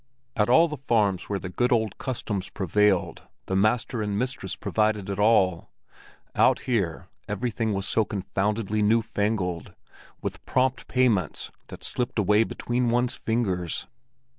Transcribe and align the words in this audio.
At 0.35 0.49
all 0.49 0.67
the 0.67 0.77
farms 0.77 1.29
where 1.29 1.37
the 1.37 1.47
good 1.47 1.71
old 1.71 1.99
customs 1.99 2.49
prevailed, 2.49 3.21
the 3.45 3.55
master 3.55 4.01
and 4.01 4.17
mistress 4.17 4.55
provided 4.55 5.11
it 5.11 5.19
all; 5.19 5.69
out 6.33 6.61
here 6.61 7.07
everything 7.27 7.71
was 7.71 7.85
so 7.87 8.03
confoundedly 8.03 8.81
new 8.81 9.03
fangled, 9.03 9.75
with 10.19 10.43
prompt 10.47 10.87
payments 10.87 11.51
that 11.67 11.83
slipped 11.83 12.17
away 12.17 12.43
between 12.43 12.89
one's 12.89 13.13
fingers. 13.15 13.85